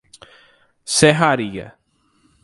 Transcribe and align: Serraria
Serraria 0.93 1.75